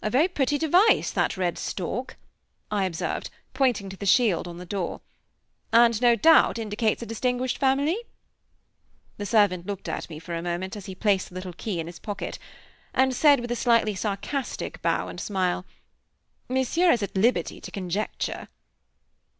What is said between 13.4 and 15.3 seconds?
with a slightly sarcastic bow and